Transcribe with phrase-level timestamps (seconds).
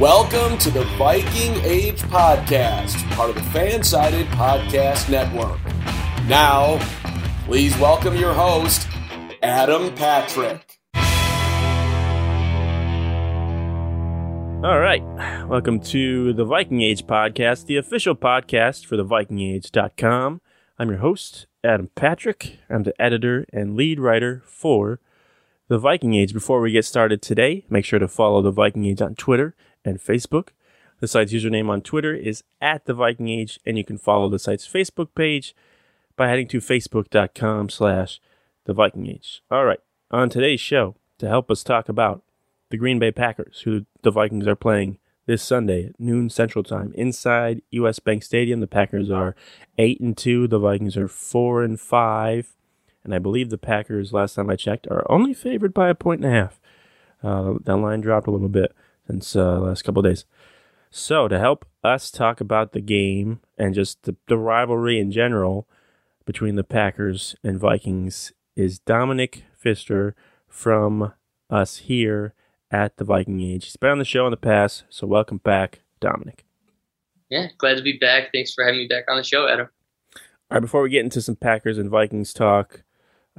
[0.00, 5.58] Welcome to the Viking Age Podcast, part of the Fansided Podcast Network.
[6.28, 6.78] Now,
[7.46, 8.86] please welcome your host,
[9.42, 10.78] Adam Patrick.
[14.62, 15.02] All right.
[15.48, 20.42] Welcome to the Viking Age podcast, the official podcast for the vikingage.com.
[20.78, 22.58] I'm your host, Adam Patrick.
[22.68, 25.00] I'm the editor and lead writer for
[25.68, 26.34] the Viking Age.
[26.34, 29.54] Before we get started today, make sure to follow the Viking Age on Twitter
[29.86, 30.48] and Facebook.
[31.00, 34.38] The site's username on Twitter is at the Viking Age, and you can follow the
[34.38, 35.54] site's Facebook page
[36.16, 38.20] by heading to facebook.com slash
[38.64, 39.42] the Viking Age.
[39.50, 39.80] All right.
[40.10, 42.22] On today's show, to help us talk about
[42.70, 46.92] the Green Bay Packers, who the Vikings are playing this Sunday at noon Central Time
[46.94, 47.98] inside U.S.
[47.98, 48.60] Bank Stadium.
[48.60, 49.34] The Packers are
[49.76, 50.48] eight and two.
[50.48, 52.54] The Vikings are four and five,
[53.04, 56.24] and I believe the Packers, last time I checked, are only favored by a point
[56.24, 56.60] and a half.
[57.22, 58.74] Uh, that line dropped a little bit
[59.06, 60.24] since uh, last couple days.
[60.90, 65.68] So to help us talk about the game and just the, the rivalry in general
[66.24, 70.14] between the Packers and Vikings is Dominick Pfisterer
[70.48, 71.12] from
[71.50, 72.34] us here
[72.70, 73.64] at the Viking Age.
[73.64, 76.44] He's been on the show in the past, so welcome back, Dominick.
[77.28, 78.30] Yeah, glad to be back.
[78.32, 79.68] Thanks for having me back on the show, Adam.
[80.14, 82.84] All right, before we get into some Packers and Vikings talk,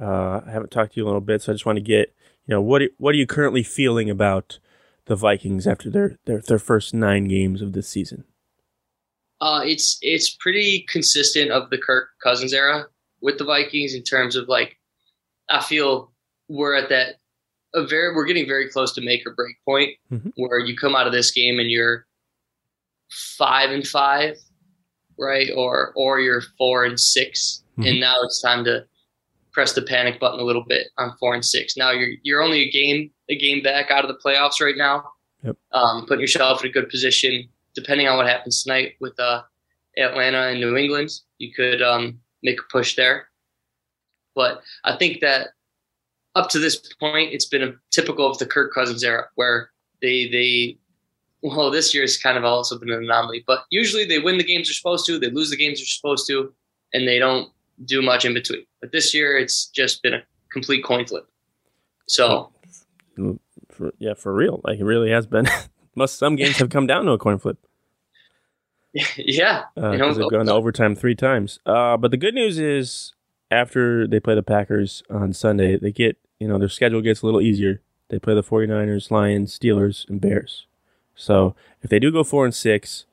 [0.00, 2.14] uh, I haven't talked to you a little bit, so I just want to get
[2.46, 4.58] you know what what are you currently feeling about
[5.08, 8.24] the Vikings after their their, their first nine games of this season?
[9.40, 12.84] Uh, it's it's pretty consistent of the Kirk Cousins era
[13.20, 14.76] with the Vikings in terms of like
[15.50, 16.12] I feel
[16.48, 17.16] we're at that
[17.74, 20.32] a very we're getting very close to make or break point Mhm.
[20.36, 22.06] where you come out of this game and you're
[23.10, 24.36] five and five,
[25.18, 25.48] right?
[25.56, 27.88] Or or you're four and 6 Mhm.
[27.90, 28.84] and now it's time to
[29.58, 31.76] press the panic button a little bit on four and six.
[31.76, 35.02] Now you're you're only a game a game back out of the playoffs right now.
[35.42, 35.56] Yep.
[35.72, 37.48] Um, putting yourself in a good position.
[37.74, 39.42] Depending on what happens tonight with uh,
[39.96, 43.30] Atlanta and New England, you could um, make a push there.
[44.36, 45.48] But I think that
[46.36, 49.70] up to this point, it's been a typical of the Kirk Cousins era, where
[50.00, 50.78] they they
[51.42, 53.42] well, this year is kind of also been an anomaly.
[53.44, 56.28] But usually they win the games they're supposed to, they lose the games they're supposed
[56.28, 56.54] to,
[56.94, 57.50] and they don't
[57.84, 58.64] do much in between.
[58.80, 60.22] But this year, it's just been a
[60.52, 61.26] complete coin flip.
[62.06, 62.52] So
[63.70, 65.46] For, yeah, for real, like it really has been.
[65.94, 67.58] Must some games have come down to a coin flip
[69.16, 71.58] yeah, you know, they've gone to overtime three times.
[71.66, 73.12] Uh, but the good news is,
[73.50, 77.26] after they play the Packers on Sunday, they get you know their schedule gets a
[77.26, 77.82] little easier.
[78.08, 80.66] They play the 49ers, Lions, Steelers, and Bears.
[81.14, 83.04] So if they do go four and six,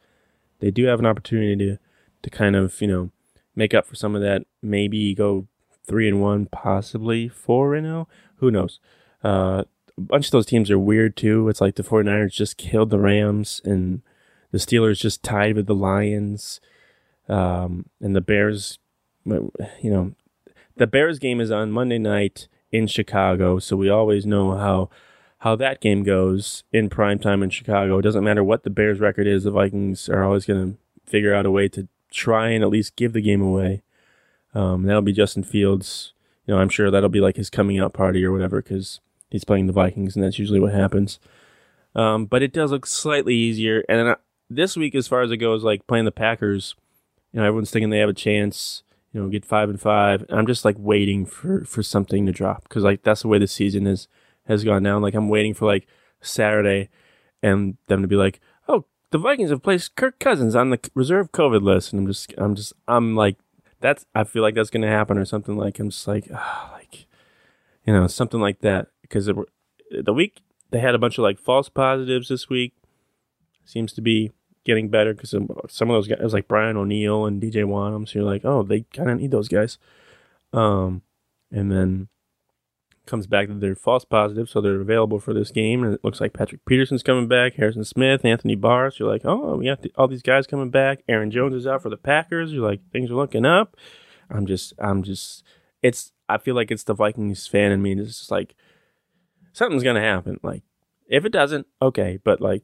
[0.59, 1.77] they do have an opportunity to
[2.23, 3.11] to kind of you know
[3.55, 4.45] make up for some of that.
[4.61, 5.47] Maybe go
[5.85, 8.07] three and one, possibly four and zero.
[8.37, 8.79] Who knows?
[9.23, 9.63] Uh,
[9.97, 11.47] a bunch of those teams are weird too.
[11.49, 14.01] It's like the 49ers just killed the Rams and
[14.51, 16.59] the Steelers just tied with the Lions.
[17.27, 18.77] Um, and the Bears,
[19.25, 19.51] you
[19.83, 20.13] know,
[20.75, 24.89] the Bears game is on Monday night in Chicago, so we always know how
[25.39, 27.99] how that game goes in prime time in Chicago.
[27.99, 31.33] It doesn't matter what the Bears record is, the Vikings are always going to figure
[31.33, 33.83] out a way to try and at least give the game away.
[34.53, 36.13] Um, that'll be Justin Fields.
[36.45, 39.43] You know, I'm sure that'll be like his coming out party or whatever because he's
[39.43, 41.19] playing the Vikings, and that's usually what happens.
[41.93, 43.83] Um, but it does look slightly easier.
[43.89, 44.15] And then, uh,
[44.49, 46.75] this week, as far as it goes, like playing the Packers,
[47.31, 48.83] you know, everyone's thinking they have a chance.
[49.11, 50.25] You know, get five and five.
[50.29, 53.47] I'm just like waiting for for something to drop because like that's the way the
[53.47, 54.07] season is
[54.45, 55.01] has gone down.
[55.01, 55.87] Like I'm waiting for like
[56.21, 56.89] Saturday
[57.41, 58.41] and them to be like,
[59.15, 62.53] the Vikings have placed Kirk Cousins on the reserve COVID list, and I'm just, I'm
[62.53, 63.37] just, I'm like,
[63.79, 65.55] that's, I feel like that's gonna happen or something.
[65.55, 67.05] Like I'm just like, ah, like,
[67.85, 69.27] you know, something like that because
[69.89, 70.41] the week
[70.71, 72.73] they had a bunch of like false positives this week.
[73.63, 74.33] Seems to be
[74.65, 78.05] getting better because some, of those guys, like Brian O'Neill and DJ Wonnum.
[78.05, 79.77] So you're like, oh, they kind of need those guys.
[80.51, 81.03] Um,
[81.53, 82.09] and then
[83.05, 85.83] comes back that they're false positives, so they're available for this game.
[85.83, 88.91] And it looks like Patrick Peterson's coming back, Harrison Smith, Anthony Barr.
[88.91, 91.03] So you're like, oh, we got the, all these guys coming back.
[91.07, 92.51] Aaron Jones is out for the Packers.
[92.51, 93.77] You're like, things are looking up.
[94.29, 95.43] I'm just, I'm just,
[95.81, 96.11] it's.
[96.27, 97.93] I feel like it's the Vikings fan in me.
[97.93, 98.55] It's just like
[99.53, 100.39] something's gonna happen.
[100.43, 100.63] Like
[101.07, 102.63] if it doesn't, okay, but like,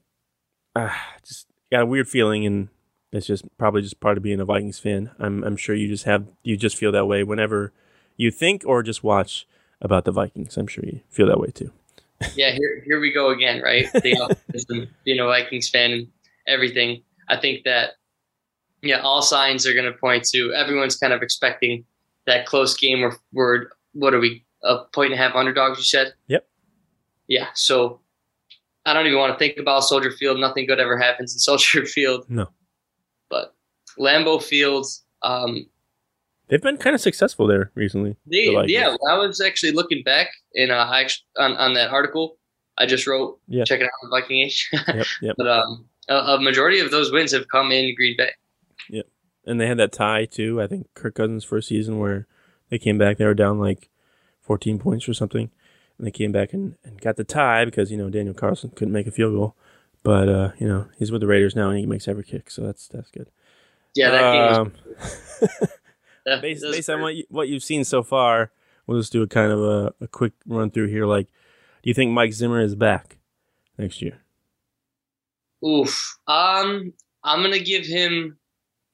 [0.76, 2.70] ah, just got a weird feeling, and
[3.12, 5.12] it's just probably just part of being a Vikings fan.
[5.20, 7.72] I'm I'm sure you just have you just feel that way whenever
[8.18, 9.48] you think or just watch
[9.82, 10.58] about the Vikings.
[10.58, 11.72] I'm sure you feel that way too.
[12.36, 13.92] yeah, here here we go again, right?
[13.94, 16.08] The being a Vikings fan and
[16.48, 17.04] everything.
[17.30, 17.92] I think that
[18.82, 21.86] yeah, all signs are going to point to everyone's kind of expecting
[22.28, 25.80] that close game where we're what are we a point and a half underdogs?
[25.80, 26.14] You said.
[26.28, 26.48] Yep.
[27.28, 27.48] Yeah.
[27.56, 28.02] So
[28.86, 30.40] I don't even want to think about Soldier Field.
[30.40, 32.26] Nothing good ever happens in Soldier Field.
[32.30, 32.48] No.
[33.30, 33.56] But
[34.00, 34.86] Lambeau Field,
[35.24, 35.66] um,
[36.52, 38.18] they've been kind of successful there recently.
[38.28, 42.38] They, the yeah, I was actually looking back in uh, actually, on on that article
[42.78, 43.40] I just wrote.
[43.48, 43.64] Yeah.
[43.64, 44.70] Check it out on Viking Age.
[44.88, 45.36] yep, yep.
[45.38, 48.32] But um, a, a, majority of those wins have come in Green Bay.
[48.90, 49.08] Yep.
[49.46, 50.62] And they had that tie too.
[50.62, 52.28] I think Kirk Cousins' first season where
[52.70, 53.90] they came back, they were down like
[54.42, 55.52] 14 points or something,
[55.98, 58.94] and they came back and, and got the tie because you know Daniel Carlson couldn't
[58.94, 59.56] make a field goal.
[60.04, 62.64] But uh, you know he's with the Raiders now and he makes every kick, so
[62.64, 63.30] that's that's good.
[63.94, 64.74] Yeah, that um, game.
[65.00, 65.70] Was,
[66.26, 68.52] that, based, based on what you, what you've seen so far,
[68.88, 71.06] we'll just do a kind of a, a quick run through here.
[71.06, 71.28] Like,
[71.84, 73.18] do you think Mike Zimmer is back
[73.78, 74.20] next year?
[75.66, 76.18] Oof.
[76.28, 78.38] Um, I'm gonna give him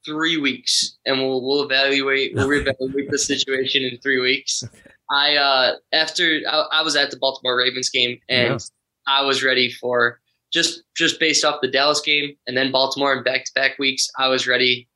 [0.04, 4.64] three weeks, and we'll we'll evaluate we'll reevaluate the situation in three weeks.
[5.10, 8.58] I uh after I, I, was at the Baltimore Ravens game, and yeah.
[9.06, 10.20] I was ready for
[10.52, 14.10] just just based off the Dallas game and then Baltimore and back to back weeks.
[14.18, 14.88] I was ready.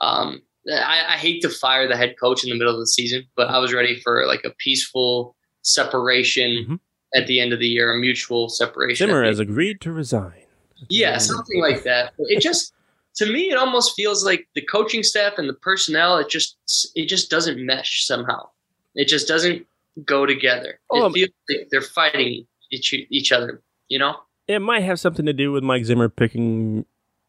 [0.00, 3.24] Um, I, I hate to fire the head coach in the middle of the season,
[3.36, 6.74] but I was ready for like a peaceful separation mm-hmm.
[7.14, 9.06] at the end of the year, a mutual separation.
[9.06, 10.42] Zimmer has agreed to resign.
[10.88, 12.12] Yeah, something like that.
[12.18, 12.72] It just
[13.16, 16.18] to me, it almost feels like the coaching staff and the personnel.
[16.18, 16.56] It just
[16.94, 18.48] it just doesn't mesh somehow.
[18.94, 19.66] It just doesn't
[20.04, 20.80] go together.
[20.90, 23.62] Oh, it feels like they're fighting each each other.
[23.88, 24.16] You know.
[24.48, 26.86] It might have something to do with Mike Zimmer picking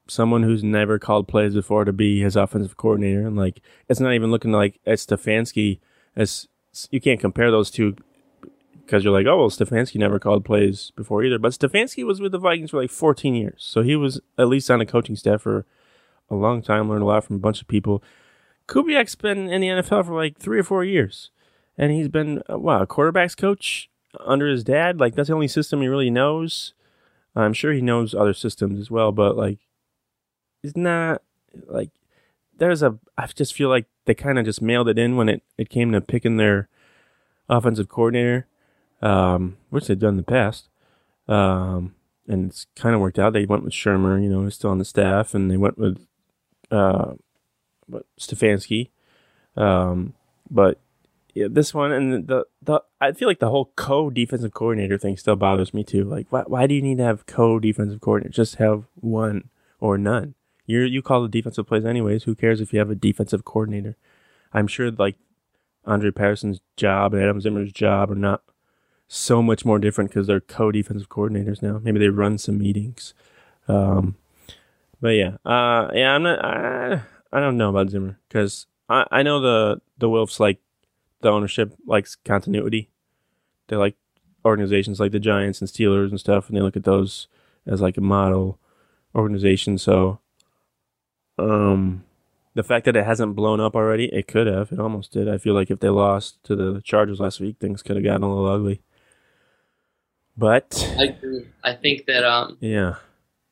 [0.08, 4.14] someone who's never called plays before to be his offensive coordinator, and like it's not
[4.14, 5.80] even looking like as Stefanski
[6.16, 6.48] as
[6.92, 7.96] you can't compare those two
[8.86, 11.40] because you're like, oh well, Stefanski never called plays before either.
[11.40, 14.72] But Stefanski was with the Vikings for like 14 years, so he was at least
[14.72, 15.66] on a coaching staff for
[16.30, 18.04] a long time, learned a lot from a bunch of people.
[18.68, 21.32] Kubiak's been in the NFL for like three or four years,
[21.78, 23.90] and he's been uh, wow, a quarterbacks coach
[24.26, 25.00] under his dad.
[25.00, 26.74] Like that's the only system he really knows.
[27.36, 29.60] I'm sure he knows other systems as well, but like,
[30.64, 31.22] it's not
[31.68, 31.92] like
[32.58, 32.98] there's a.
[33.18, 35.92] I just feel like they kind of just mailed it in when it it came
[35.92, 36.70] to picking their
[37.50, 38.48] offensive coordinator,
[39.02, 40.70] um, which they've done in the past.
[41.28, 41.96] Um,
[42.28, 43.34] and it's kind of worked out.
[43.34, 46.06] They went with Shurmur, you know, he's still on the staff, and they went with
[46.72, 47.14] uh,
[47.88, 48.90] but Stefanski.
[49.56, 50.14] Um,
[50.50, 50.80] but
[51.34, 55.18] yeah, this one and the, the I feel like the whole co defensive coordinator thing
[55.18, 56.04] still bothers me too.
[56.04, 58.34] Like, why why do you need to have co defensive coordinator?
[58.34, 59.50] Just have one
[59.80, 60.36] or none.
[60.68, 62.24] You you call the defensive plays anyways.
[62.24, 63.98] Who cares if you have a defensive coordinator?
[64.54, 65.16] I'm sure like
[65.86, 68.44] Andre Patterson's job and Adam Zimmer's job are not
[69.08, 71.80] so much more different because they're co defensive coordinators now.
[71.82, 73.14] Maybe they run some meetings.
[73.68, 74.16] Um,
[75.02, 76.44] but yeah, uh, yeah, I'm not.
[76.44, 80.60] I, I don't know about Zimmer because I, I know the the Wilfs like
[81.22, 82.90] the ownership likes continuity.
[83.68, 83.96] They like
[84.46, 87.28] organizations like the Giants and Steelers and stuff, and they look at those
[87.66, 88.60] as like a model
[89.16, 89.78] organization.
[89.78, 90.20] So,
[91.38, 92.04] um,
[92.54, 94.72] the fact that it hasn't blown up already, it could have.
[94.72, 95.30] It almost did.
[95.30, 98.24] I feel like if they lost to the Chargers last week, things could have gotten
[98.24, 98.82] a little ugly.
[100.38, 101.48] But I agree.
[101.64, 102.96] I think that um, yeah,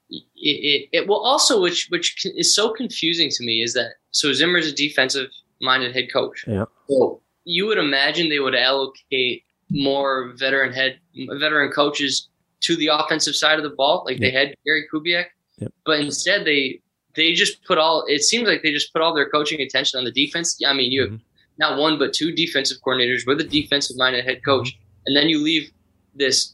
[0.09, 4.33] it, it, it will also which which is so confusing to me is that so
[4.33, 5.29] Zimmer's a defensive
[5.61, 6.45] minded head coach.
[6.47, 6.65] Yeah.
[6.87, 10.99] So you would imagine they would allocate more veteran head
[11.39, 12.29] veteran coaches
[12.61, 15.25] to the offensive side of the ball, like they had Gary Kubiak.
[15.57, 15.73] Yep.
[15.85, 16.81] But instead they
[17.15, 20.05] they just put all it seems like they just put all their coaching attention on
[20.05, 20.59] the defense.
[20.65, 21.23] I mean, you have mm-hmm.
[21.57, 25.03] not one but two defensive coordinators with a defensive minded head coach, mm-hmm.
[25.07, 25.71] and then you leave
[26.13, 26.53] this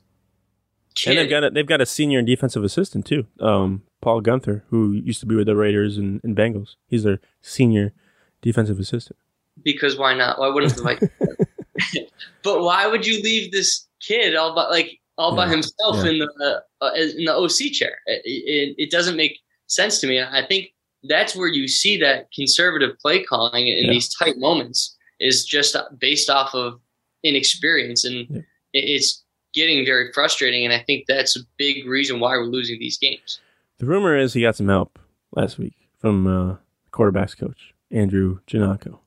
[0.95, 1.11] kid.
[1.11, 4.93] And they've got a, they've got a senior defensive assistant too, um, Paul Guenther, who
[4.93, 6.75] used to be with the Raiders and, and Bengals.
[6.87, 7.93] He's their senior
[8.41, 9.17] defensive assistant.
[9.63, 10.39] Because why not?
[10.39, 11.11] Why wouldn't the Vikings?
[12.43, 16.11] but why would you leave this kid all by like all by himself yeah.
[16.11, 17.97] in the uh, in the OC chair?
[18.05, 19.39] It, it, it, doesn't make
[19.71, 20.21] sense to me.
[20.21, 20.73] I think
[21.03, 23.91] that's where you see that conservative play calling in yeah.
[23.91, 26.79] these tight moments is just based off of
[27.23, 29.23] inexperience, and it's
[29.53, 30.65] getting very frustrating.
[30.65, 33.39] And I think that's a big reason why we're losing these games.
[33.79, 34.99] The rumor is he got some help
[35.35, 36.57] last week from uh,
[36.91, 38.99] quarterbacks coach Andrew Janocko.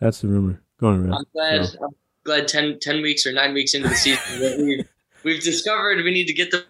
[0.00, 0.62] That's the rumor.
[0.78, 1.14] going around.
[1.14, 1.66] I'm glad.
[1.66, 1.84] so.
[1.84, 1.90] I'm
[2.24, 4.88] glad 10, 10 weeks or nine weeks into the season we've,
[5.24, 6.64] we've discovered we need to get the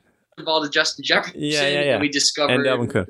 [0.45, 1.41] ball to Justin Jefferson.
[1.41, 2.01] Yeah, yeah, yeah.
[2.01, 3.09] We discovered And Dalvin Cook.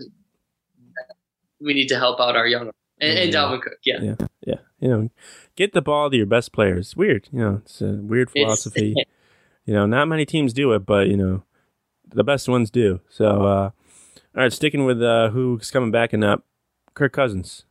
[1.60, 2.70] we need to help out our young
[3.00, 3.78] and, and Dalvin Cook.
[3.84, 4.14] Yeah, Yeah,
[4.46, 4.56] yeah.
[4.80, 5.10] You know,
[5.56, 6.96] get the ball to your best players.
[6.96, 8.94] Weird, you know, it's a weird philosophy.
[9.64, 11.42] you know, not many teams do it, but you know,
[12.08, 13.00] the best ones do.
[13.08, 13.72] So, uh, all
[14.34, 16.44] right, sticking with uh, who's coming back and up,
[16.94, 17.64] Kirk Cousins.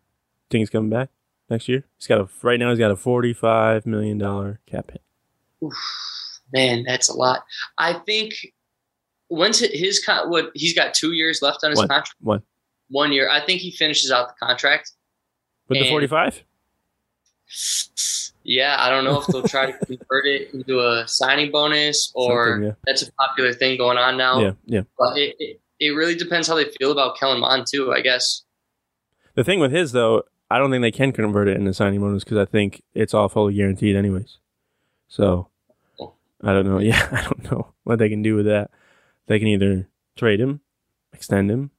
[0.50, 1.10] Think he's coming back
[1.50, 1.86] next year?
[1.98, 2.70] He's got a right now.
[2.70, 5.02] He's got a forty-five million dollar cap hit.
[6.54, 7.44] man, that's a lot.
[7.78, 8.34] I think
[9.30, 11.88] once his con- what he's got two years left on his One.
[11.88, 12.16] contract.
[12.22, 12.44] One
[12.90, 13.30] One year.
[13.30, 14.92] I think he finishes out the contract.
[15.68, 16.44] with the forty-five.
[18.44, 22.62] Yeah, I don't know if they'll try to convert it into a signing bonus or
[22.64, 22.72] yeah.
[22.86, 24.40] that's a popular thing going on now.
[24.40, 24.82] Yeah, yeah.
[24.98, 28.44] But it, it, it really depends how they feel about Kellen Mond too, I guess.
[29.36, 32.24] The thing with his though, I don't think they can convert it into signing bonus
[32.24, 34.38] because I think it's all fully guaranteed anyways.
[35.10, 35.50] So
[36.00, 36.14] oh.
[36.42, 36.80] I don't know.
[36.80, 38.72] Yeah, I don't know what they can do with that.
[39.28, 40.62] They can either trade him,
[41.14, 41.72] extend him.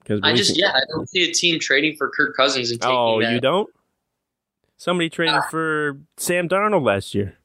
[0.00, 2.96] Because I just yeah, I don't see a team trading for Kirk Cousins and taking
[2.96, 3.32] oh, that.
[3.32, 3.68] you don't.
[4.76, 5.48] Somebody traded Ah.
[5.50, 7.36] for Sam Darnold last year,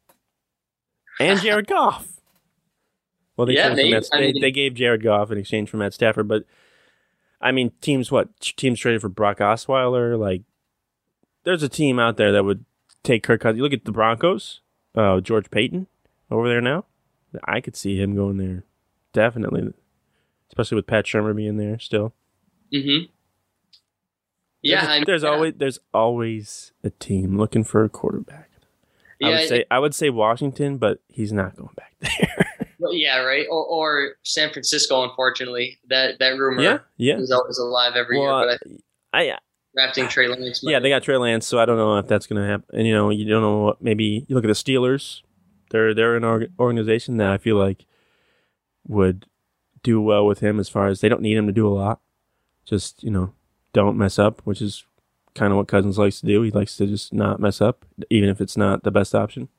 [1.19, 2.07] and Jared Goff.
[3.35, 3.91] Well, they, Yeah, maybe.
[3.91, 6.45] Matt- I they, mean- they gave Jared Goff in exchange for Matt Stafford, but
[7.41, 10.17] I mean, teams what teams traded for Brock Osweiler?
[10.17, 10.43] Like,
[11.43, 12.63] there's a team out there that would
[13.03, 13.57] take Kirk Cousins.
[13.57, 14.61] You look at the Broncos,
[14.95, 15.87] uh, George Paton
[16.31, 16.85] over there now.
[17.43, 18.63] I could see him going there,
[19.13, 19.73] definitely,
[20.49, 22.13] especially with Pat Shurmur being there still.
[22.73, 23.11] Mm-hmm.
[24.61, 25.29] Yeah, there's, I there's yeah.
[25.29, 28.49] always there's always a team looking for a quarterback.
[29.23, 32.51] I would say I would say Washington, but he's not going back there.
[32.91, 33.45] yeah, right.
[33.49, 35.03] Or or San Francisco.
[35.03, 37.17] Unfortunately, that that rumor yeah, yeah.
[37.17, 38.47] is always alive every Well, year.
[38.47, 39.37] But I think I
[39.75, 40.61] drafting Trey Lance.
[40.63, 42.65] yeah, they got Trey Lance, so I don't know if that's going to happen.
[42.73, 43.81] And you know, you don't know what.
[43.81, 45.21] Maybe you look at the Steelers.
[45.69, 47.85] They're they're an org- organization that I feel like
[48.87, 49.25] would
[49.83, 52.01] do well with him as far as they don't need him to do a lot.
[52.65, 53.33] Just you know,
[53.73, 54.85] don't mess up, which is
[55.35, 56.41] kind of what Cousins likes to do.
[56.41, 59.49] He likes to just not mess up, even if it's not the best option.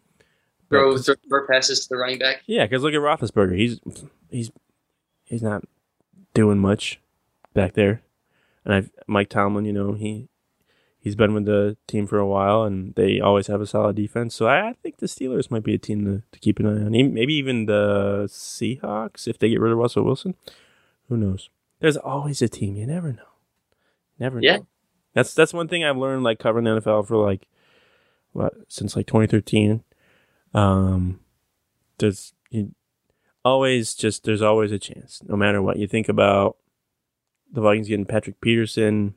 [0.69, 2.43] Throw, throw passes to the running back.
[2.47, 3.57] Yeah, because look at Roethlisberger.
[3.57, 3.81] He's
[4.31, 4.51] he's
[5.25, 5.63] he's not
[6.35, 7.01] doing much
[7.55, 8.03] back there,
[8.65, 9.65] and I've Mike Tomlin.
[9.65, 10.29] You know he
[11.07, 14.35] he's been with the team for a while, and they always have a solid defense.
[14.35, 16.85] So I, I think the Steelers might be a team to, to keep an eye
[16.85, 16.91] on.
[16.91, 20.35] Maybe even the Seahawks if they get rid of Russell Wilson.
[21.09, 21.49] Who knows?
[21.79, 22.75] There's always a team.
[22.75, 23.23] You never know.
[24.19, 24.57] Never Yeah.
[24.57, 24.67] know.
[25.15, 27.47] That's that's one thing I've learned like covering the NFL for like
[28.33, 29.85] what since like 2013.
[30.55, 31.21] Um,
[31.99, 32.75] there's you,
[33.45, 36.57] always just there's always a chance, no matter what you think about
[37.53, 39.15] the Vikings getting Patrick Peterson.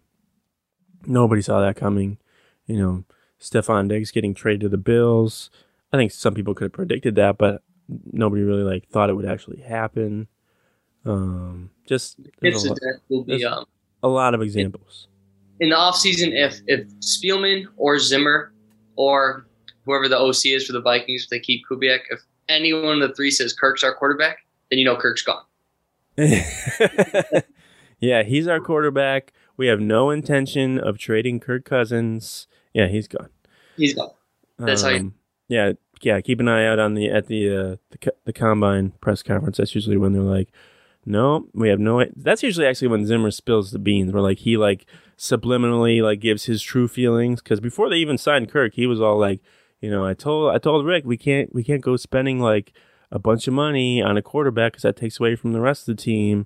[1.09, 2.19] Nobody saw that coming.
[2.67, 3.03] You know,
[3.41, 5.49] Stefon Diggs getting traded to the Bills.
[5.91, 7.63] I think some people could have predicted that, but
[8.11, 10.27] nobody really like thought it would actually happen.
[11.05, 13.65] Um, just there's a, lot, will be um,
[14.03, 15.07] a lot of examples.
[15.59, 18.53] in the offseason if if Spielman or Zimmer
[18.95, 19.47] or
[19.85, 23.09] whoever the OC is for the Vikings, if they keep Kubiak, if any one of
[23.09, 25.43] the three says Kirk's our quarterback, then you know Kirk's gone.
[27.99, 29.33] yeah, he's our quarterback.
[29.59, 32.47] We have no intention of trading Kirk Cousins.
[32.73, 33.27] Yeah, he's gone.
[33.75, 34.11] He's gone.
[34.57, 35.13] That's how you- Um,
[35.49, 36.21] Yeah, yeah.
[36.21, 39.57] Keep an eye out on the at the uh, the, the combine press conference.
[39.57, 40.49] That's usually when they're like,
[41.05, 44.55] "No, we have no." That's usually actually when Zimmer spills the beans, where like he
[44.55, 44.85] like
[45.17, 47.41] subliminally like gives his true feelings.
[47.41, 49.41] Because before they even signed Kirk, he was all like,
[49.81, 52.71] "You know, I told I told Rick we can't we can't go spending like
[53.11, 55.97] a bunch of money on a quarterback because that takes away from the rest of
[55.97, 56.45] the team."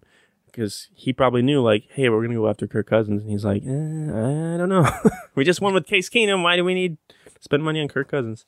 [0.53, 3.63] Because he probably knew, like, hey, we're gonna go after Kirk Cousins, and he's like,
[3.63, 4.88] eh, I don't know.
[5.36, 6.43] we just won with Case Keenum.
[6.43, 8.45] Why do we need to spend money on Kirk Cousins?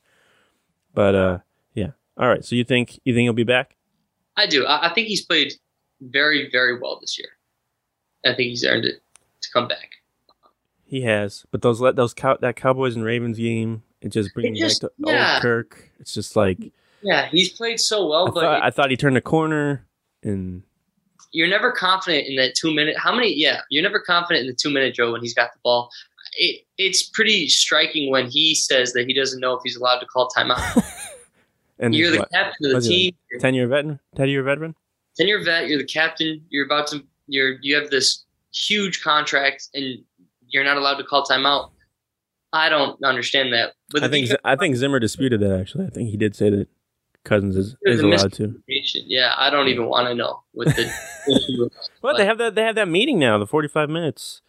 [0.93, 1.39] But uh,
[1.73, 1.91] yeah.
[2.15, 2.45] All right.
[2.45, 3.75] So you think you think he'll be back?
[4.37, 4.65] I do.
[4.65, 5.53] I, I think he's played
[5.99, 7.29] very, very well this year.
[8.23, 9.01] I think he's earned it
[9.41, 9.89] to come back.
[10.85, 11.45] He has.
[11.51, 14.91] But those those cow- that Cowboys and Ravens game, it just brings It just- back
[14.91, 15.33] to yeah.
[15.33, 15.89] old Kirk.
[15.99, 16.59] It's just like
[17.01, 18.61] Yeah, he's played so well, I but thought.
[18.63, 19.87] I thought he turned a corner,
[20.21, 20.61] and
[21.35, 22.97] you're never confident in that two minute.
[22.97, 23.33] How many?
[23.33, 25.89] Yeah, you're never confident in the two minute drill when he's got the ball.
[26.37, 30.05] It, it's pretty striking when he says that he doesn't know if he's allowed to
[30.05, 30.83] call timeout.
[31.79, 33.15] and you're the what, captain of the team.
[33.39, 34.75] ten year veteran, ten year veteran.
[35.17, 35.67] Ten year vet.
[35.67, 36.41] You're the captain.
[36.49, 37.03] You're about to.
[37.27, 38.23] You're you have this
[38.53, 39.99] huge contract, and
[40.47, 41.71] you're not allowed to call timeout.
[42.53, 43.73] I don't understand that.
[43.89, 45.59] But I think I think Zimmer disputed that.
[45.59, 46.69] Actually, I think he did say that
[47.25, 48.61] Cousins is, is allowed to.
[48.67, 50.91] Yeah, I don't even want to know what the.
[52.01, 52.53] Well, they have that.
[52.53, 53.37] They have that meeting now.
[53.39, 54.41] The forty five minutes.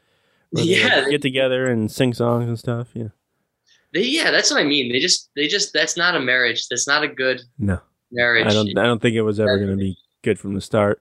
[0.51, 2.89] where they, Yeah, get together and sing songs and stuff.
[2.93, 3.09] Yeah.
[3.95, 4.93] They, yeah, that's what I mean.
[4.93, 6.69] They just, they just, that's not a marriage.
[6.69, 7.81] That's not a good No,
[8.13, 8.47] marriage.
[8.47, 8.77] I don't.
[8.79, 11.01] I don't think it was ever going to be good from the start.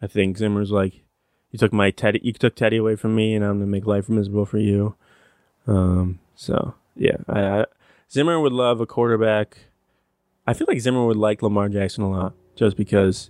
[0.00, 1.02] I think Zimmer's like,
[1.50, 3.86] you took my Teddy, you took Teddy away from me, and I'm going to make
[3.86, 4.94] life miserable for you.
[5.66, 6.20] Um.
[6.36, 7.64] So yeah, I, I
[8.10, 9.58] Zimmer would love a quarterback.
[10.48, 13.28] I feel like Zimmer would like Lamar Jackson a lot, just because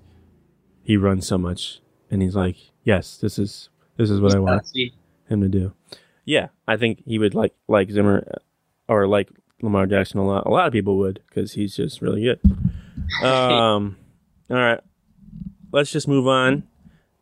[0.84, 1.80] he runs so much,
[2.12, 4.70] and he's like, yes, this is this is what I want
[5.28, 5.72] him to do.
[6.24, 8.24] Yeah, I think he would like like Zimmer
[8.86, 10.46] or like Lamar Jackson a lot.
[10.46, 12.40] A lot of people would because he's just really good.
[13.22, 13.96] Um,
[14.50, 14.80] all right,
[15.72, 16.64] let's just move on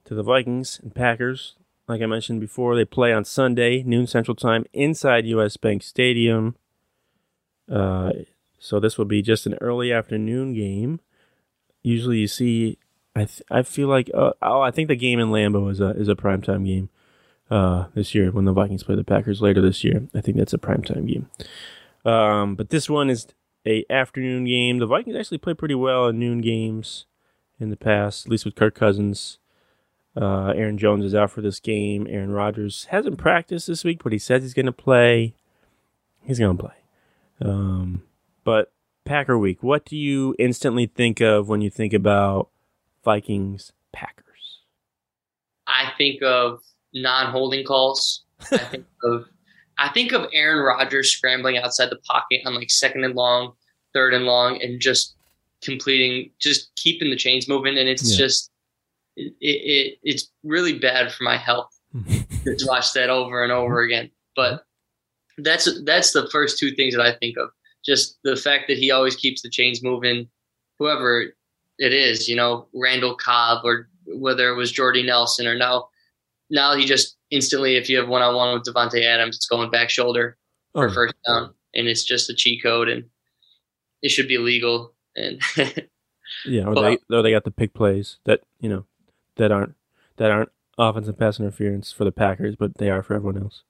[0.05, 1.55] to the Vikings and Packers.
[1.87, 5.57] Like I mentioned before, they play on Sunday, noon Central Time, inside U.S.
[5.57, 6.57] Bank Stadium.
[7.71, 8.11] Uh,
[8.59, 11.01] so this will be just an early afternoon game.
[11.83, 12.79] Usually, you see,
[13.15, 15.91] I th- I feel like uh, oh, I think the game in Lambeau is a
[15.91, 16.89] is a primetime game
[17.51, 20.09] uh, this year when the Vikings play the Packers later this year.
[20.15, 21.29] I think that's a primetime game.
[22.05, 23.27] Um, but this one is
[23.67, 24.79] a afternoon game.
[24.79, 27.07] The Vikings actually play pretty well in noon games
[27.59, 29.39] in the past, at least with Kirk Cousins.
[30.19, 32.07] Uh, Aaron Jones is out for this game.
[32.09, 35.35] Aaron Rodgers hasn't practiced this week, but he says he's going to play.
[36.23, 36.75] He's going to play.
[37.43, 38.03] Um,
[38.47, 38.73] but
[39.05, 42.49] Packer week, what do you instantly think of when you think about
[43.05, 44.61] Vikings Packers?
[45.67, 46.61] I think of
[46.95, 48.25] non-holding calls.
[48.51, 49.25] I think of
[49.79, 53.53] I think of Aaron Rodgers scrambling outside the pocket on like second and long,
[53.93, 55.15] third and long, and just
[55.63, 57.77] completing, just keeping the chains moving.
[57.77, 58.17] And it's Yeah.
[58.27, 58.51] just
[59.17, 61.79] it, it it's really bad for my health
[62.45, 64.11] to watch that over and over again.
[64.35, 64.65] But
[65.39, 67.51] that's that's the first two things that I think of.
[67.87, 70.29] Just the fact that he always keeps the chains moving.
[70.79, 71.33] Whoever
[71.79, 75.89] it is, you know, Randall Cobb or whether it was Jordy Nelson or now
[76.51, 79.71] now he just instantly if you have one on one with Davante Adams, it's going
[79.71, 80.37] back shoulder
[80.73, 81.55] for Oh, first down.
[81.75, 83.05] And it's just a cheat code and
[84.03, 84.93] it should be legal.
[85.15, 85.41] And
[86.45, 88.85] Yeah, or But- they or they got the pick plays that you know
[89.37, 89.75] that aren't
[90.17, 93.63] that aren't offensive pass interference for the Packers, but they are for everyone else.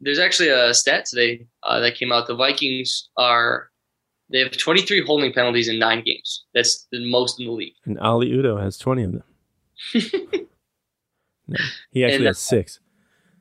[0.00, 2.26] There's actually a stat today uh, that came out.
[2.26, 3.70] The Vikings are
[4.30, 6.44] they have 23 holding penalties in nine games.
[6.54, 7.74] That's the most in the league.
[7.84, 9.22] And Oli Udoh has twenty of them.
[11.48, 11.56] No,
[11.92, 12.80] he actually And, has six.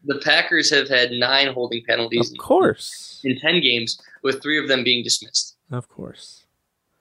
[0.03, 4.67] The Packers have had nine holding penalties Of course, in 10 games, with three of
[4.67, 5.55] them being dismissed.
[5.71, 6.45] of course.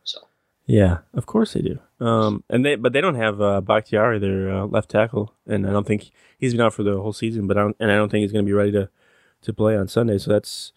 [0.05, 0.21] So
[0.65, 1.79] Yeah, of course they do.
[2.01, 5.73] Um, and they but they don't have uh, Bakhtiari, their uh, left tackle, and I
[5.73, 7.47] don't think he's been out for the whole season.
[7.47, 8.89] But I don't, and I don't think he's going to be ready to
[9.45, 10.19] to play on Sunday.
[10.19, 10.73] So that's,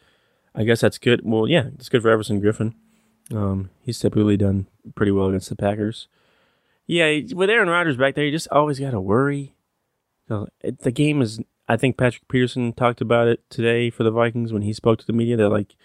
[0.55, 1.21] I guess that's good.
[1.23, 2.75] Well, yeah, it's good for Everson Griffen.
[3.33, 6.07] Um, he's typically done pretty well against the Packers.
[6.85, 9.55] Yeah, with Aaron Rodgers back there, you just always got to worry.
[10.27, 11.39] The game is.
[11.69, 15.05] I think Patrick Peterson talked about it today for the Vikings when he spoke to
[15.05, 15.35] the media.
[15.35, 15.75] That like,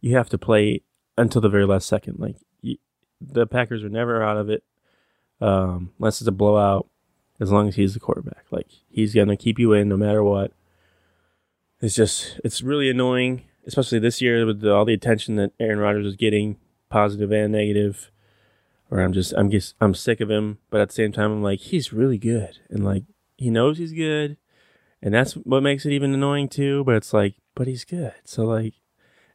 [0.00, 0.80] you have to play
[1.18, 2.18] until the very last second.
[2.18, 2.78] Like, you,
[3.20, 4.64] the Packers are never out of it
[5.40, 6.88] um, unless it's a blowout.
[7.40, 10.52] As long as he's the quarterback, like he's gonna keep you in no matter what.
[11.80, 15.78] It's just it's really annoying, especially this year with the, all the attention that Aaron
[15.78, 16.56] Rodgers is getting,
[16.88, 18.10] positive and negative.
[18.90, 21.42] Or I'm just I'm just I'm sick of him, but at the same time I'm
[21.42, 23.04] like he's really good, and like
[23.36, 24.38] he knows he's good,
[25.02, 26.82] and that's what makes it even annoying too.
[26.84, 28.74] But it's like, but he's good, so like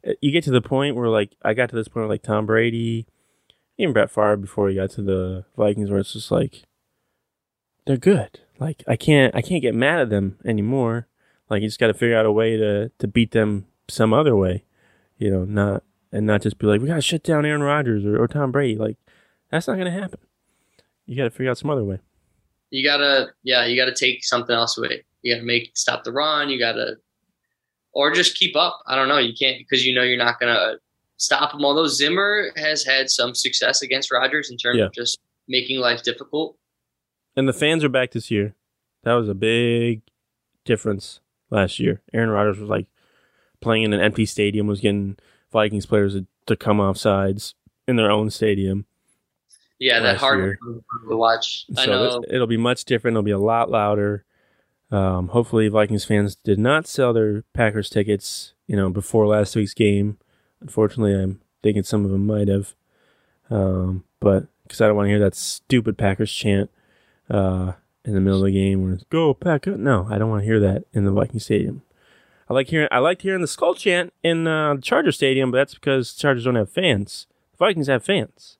[0.03, 2.23] eh, you get to the point where like I got to this point with like
[2.23, 3.05] Tom Brady,
[3.77, 6.63] even Brett Favre before he got to the Vikings, where it's just like
[7.85, 8.39] they're good.
[8.59, 11.07] Like I can't I can't get mad at them anymore.
[11.49, 14.35] Like you just got to figure out a way to to beat them some other
[14.35, 14.63] way,
[15.17, 18.05] you know, not and not just be like we got to shut down Aaron Rodgers
[18.05, 18.77] or, or Tom Brady.
[18.77, 18.97] Like
[19.51, 20.19] that's not gonna happen.
[21.05, 21.99] You got to figure out some other way.
[22.71, 25.03] you gotta, yeah, you gotta take something else away.
[25.21, 26.49] You gotta make stop the run.
[26.49, 26.95] You gotta,
[27.93, 28.79] or just keep up.
[28.87, 29.17] I don't know.
[29.19, 30.75] You can't because you know you're not gonna uh,
[31.17, 31.63] stop him.
[31.65, 34.85] Although Zimmer has had some success against Rodgers in terms Yeah.
[34.85, 36.57] of just making life difficult.
[37.35, 38.55] And the fans are back this year.
[39.03, 40.01] That was a big
[40.65, 41.19] difference
[41.53, 42.01] last year.
[42.13, 42.87] Aaron Rodgers was like
[43.61, 45.17] playing in an empty stadium, was getting
[45.51, 47.55] Vikings players to, come off sides
[47.87, 48.85] in their own stadium.
[49.79, 50.83] Yeah, that hard to
[51.15, 51.65] watch.
[51.77, 52.23] I So know.
[52.29, 53.15] it'll be much different.
[53.15, 54.25] It'll be a lot louder.
[54.91, 59.73] Um, hopefully, Vikings fans did not sell their Packers tickets, you know, before last week's
[59.73, 60.17] game.
[60.61, 62.75] Unfortunately, I'm thinking some of them might have,
[63.49, 66.69] um, but because I don't want to hear that stupid Packers chant
[67.29, 67.73] uh,
[68.05, 70.45] in the middle of the game where it's "Go Pack!" No, I don't want to
[70.45, 71.81] hear that in the Viking Stadium.
[72.49, 75.57] I like hearing I liked hearing the skull chant in uh, the Charger Stadium, but
[75.57, 77.27] that's because Chargers don't have fans.
[77.51, 78.57] The Vikings have fans,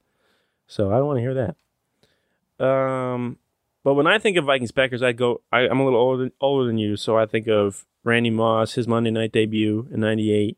[0.68, 2.66] so I don't want to hear that.
[2.66, 3.38] Um,
[3.84, 5.42] but when I think of Vikings Packers, I go.
[5.52, 8.88] I, I'm a little older older than you, so I think of Randy Moss, his
[8.88, 10.58] Monday night debut in '98.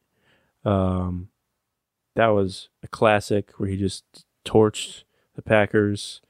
[0.64, 1.30] Um,
[2.16, 5.04] that was a classic where he just torched
[5.36, 6.22] the Packers.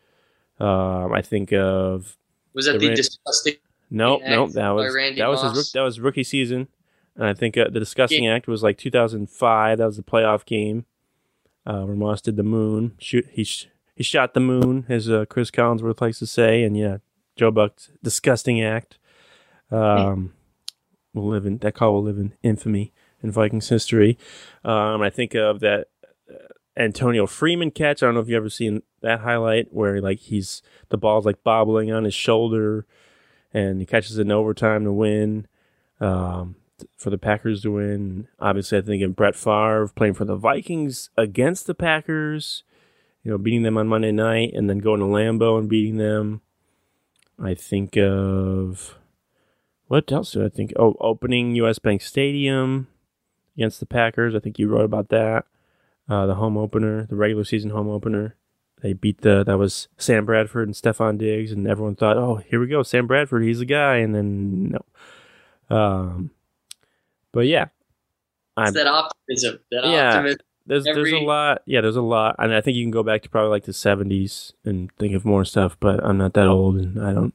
[0.59, 2.17] Um, I think of
[2.55, 3.53] Was that The the, Ran- disgusting?
[3.91, 6.67] no, Act no, that was Randy that was his that was rookie season,
[7.15, 9.77] and I think uh, the disgusting act was like 2005.
[9.77, 10.85] That was the playoff game
[11.65, 12.93] uh, where Moss did the moon.
[12.99, 16.75] Shoot, he sh- he shot the moon, as uh, Cris Collinsworth likes to say, and
[16.77, 16.97] yeah,
[17.35, 18.97] Joe Buck's disgusting act.
[19.71, 20.33] Um,
[21.13, 22.91] will live in that call will live in infamy
[23.23, 24.17] in Vikings history.
[24.63, 25.87] Um, I think of that
[26.29, 26.35] uh,
[26.77, 28.03] Antonio Freeman catch.
[28.03, 31.43] I don't know if you ever seen that highlight where like he's the ball's like
[31.43, 32.85] bobbling on his shoulder,
[33.53, 35.47] and he catches it in overtime to win.
[35.99, 36.55] Um,
[36.97, 38.27] for the Packers to win.
[38.39, 42.63] Obviously, I think in Brett Favre playing for the Vikings against the Packers.
[43.23, 46.41] You know, beating them on Monday night and then going to Lambeau and beating them.
[47.41, 48.97] I think of
[49.87, 50.73] what else do I think?
[50.77, 51.79] Oh, opening U.S.
[51.79, 52.87] Bank Stadium
[53.57, 54.35] against the Packers.
[54.35, 55.45] I think you wrote about that.
[56.07, 58.35] Uh, the home opener, the regular season home opener.
[58.85, 62.59] They beat the that was Sam Bradford and Stefon Diggs, and everyone thought, "Oh, here
[62.59, 64.77] we go, Sam Bradford, he's the guy." And then
[65.71, 65.75] no.
[65.75, 66.29] Um,
[67.31, 67.69] but yeah,
[68.55, 69.59] I'm It's that optimism.
[69.71, 70.09] That Yeah.
[70.09, 70.39] optimism.
[70.67, 71.63] there's there's a lot.
[71.65, 73.71] Yeah, there's a lot, and I think you can go back to probably like the
[73.73, 75.75] '70s and think of more stuff.
[75.79, 77.33] But I'm not that old, and I don't,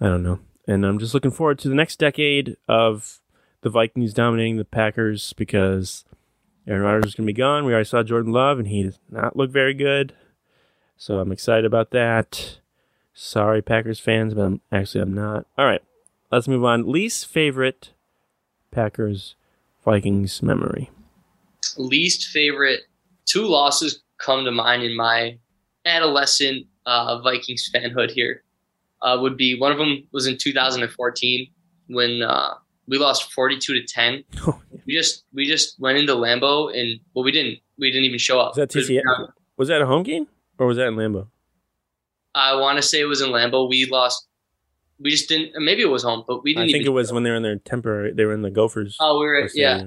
[0.00, 0.40] I don't know.
[0.66, 3.20] And I'm just looking forward to the next decade of
[3.60, 6.04] the Vikings dominating the Packers because
[6.66, 7.64] Aaron Rodgers is gonna be gone.
[7.64, 10.14] We already saw Jordan Love, and he does not look very good.
[10.98, 12.58] So I'm excited about that.
[13.14, 15.46] Sorry, Packers fans, but I'm actually I'm not.
[15.56, 15.82] All right,
[16.30, 16.90] let's move on.
[16.90, 17.92] Least favorite
[18.72, 19.36] Packers
[19.84, 20.90] Vikings memory.
[21.76, 22.80] least favorite
[23.26, 25.38] two losses come to mind in my
[25.86, 28.42] adolescent uh, Vikings fanhood here.
[29.00, 31.48] Uh, would be one of them was in 2014
[31.86, 32.54] when uh,
[32.88, 34.24] we lost 42 to 10.
[34.46, 38.18] Oh, We just we just went into Lambeau and well we didn't we didn't even
[38.18, 38.56] show up.
[38.56, 39.02] Was that TCF?
[39.58, 40.26] Was that a home game
[40.58, 41.28] or was that in Lambeau?
[42.34, 43.68] I want to say it was in Lambeau.
[43.68, 44.26] We lost.
[45.00, 45.52] We just didn't.
[45.62, 46.68] Maybe it was home, but we didn't.
[46.68, 48.12] I think it was when they were in their temporary.
[48.12, 48.96] They were in the Gophers.
[49.00, 49.84] Oh, we were yeah.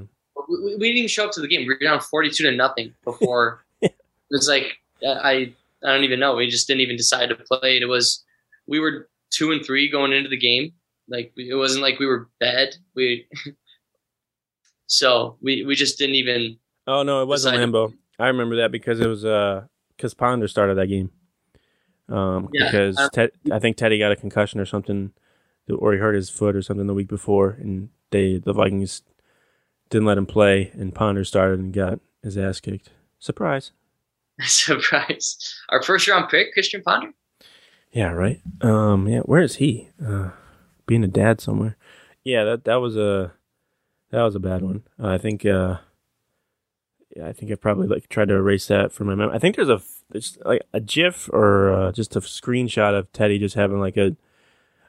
[0.47, 1.61] we, we- didn't even show up to the game.
[1.61, 3.63] We were down forty-two to nothing before.
[3.81, 3.93] it
[4.29, 5.53] was like I
[5.83, 6.35] I don't even know.
[6.35, 7.83] We just didn't even decide to play it.
[7.83, 8.23] It was
[8.67, 10.73] we were two and three going into the game.
[11.07, 12.75] Like it wasn't like we were bad.
[12.95, 13.27] We
[14.87, 16.57] so we we just didn't even.
[16.87, 17.93] Oh no, it wasn't Lambeau.
[18.19, 19.65] I remember that because it was uh
[20.01, 21.11] because Ponder started that game.
[22.09, 25.11] Um, Yeah, because um, Ted, I think Teddy got a concussion or something,
[25.69, 29.03] or he hurt his foot or something the week before, and they the Vikings
[29.89, 32.89] didn't let him play, and Ponder started and got his ass kicked.
[33.19, 33.71] Surprise.
[34.41, 35.55] Surprise!
[35.69, 37.13] Our first round pick, Christian Ponder.
[37.91, 38.41] Yeah, right.
[38.61, 39.89] Um, yeah, where is he?
[40.03, 40.31] Uh,
[40.87, 41.77] being a dad somewhere.
[42.23, 43.33] Yeah, that that was a
[44.09, 44.83] that was a bad one.
[44.99, 45.45] Uh, I think.
[45.45, 45.77] Uh,
[47.15, 49.35] yeah, I think I probably like tried to erase that from my memory.
[49.35, 53.39] I think there's a there's like a GIF or uh, just a screenshot of Teddy
[53.39, 54.15] just having like a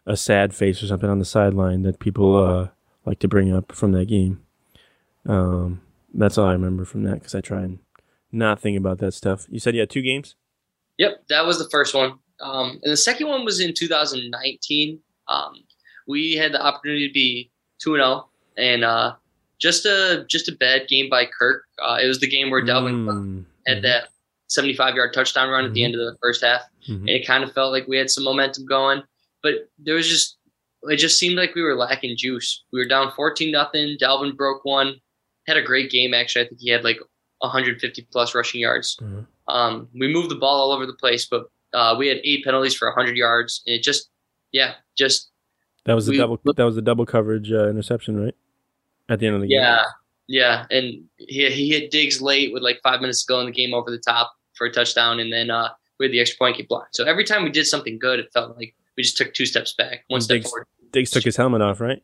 [0.06, 2.68] a sad face or something on the sideline that people uh,
[3.04, 4.42] like to bring up from that game.
[5.26, 5.80] Um,
[6.12, 7.78] that's all I remember from that because I try and
[8.30, 9.46] not think about that stuff.
[9.48, 10.34] You said you had two games.
[10.98, 12.18] Yep, that was the first one.
[12.40, 14.98] Um, and the second one was in 2019.
[15.28, 15.54] Um,
[16.08, 19.14] we had the opportunity to be two and zero, and uh,
[19.62, 21.64] just a just a bad game by Kirk.
[21.80, 23.82] Uh, it was the game where Dalvin Mm, had mhm.
[23.82, 24.08] that
[24.48, 25.84] 75 yard touchdown run at the Mhm.
[25.84, 26.62] end of the first half.
[26.88, 26.96] Mhm.
[27.02, 29.02] And it kind of felt like we had some momentum going,
[29.42, 30.36] but there was just
[30.90, 32.64] it just seemed like we were lacking juice.
[32.72, 33.96] We were down 14 nothing.
[34.02, 34.96] Dalvin broke one,
[35.46, 36.44] had a great game actually.
[36.44, 36.98] I think he had like
[37.40, 38.96] 150 plus rushing yards.
[39.00, 39.26] Mhm.
[39.48, 42.74] Um, we moved the ball all over the place, but uh, we had eight penalties
[42.74, 43.62] for 100 yards.
[43.66, 44.10] And it just,
[44.52, 45.30] yeah, just
[45.86, 46.38] That was the double.
[46.56, 48.34] That was the double coverage uh, interception, right?
[49.08, 49.58] At the end of the game.
[49.60, 49.84] yeah,
[50.28, 50.66] yeah.
[50.70, 53.74] And he he hit Diggs late with like five minutes to go in the game
[53.74, 56.68] over the top for a touchdown, and then uh, we had the extra point get
[56.68, 56.96] blocked.
[56.96, 59.74] So every time we did something good, it felt like we just took two steps
[59.74, 60.66] back, one And step Diggs- forward.
[60.92, 62.02] Diggs took his helmet off, right?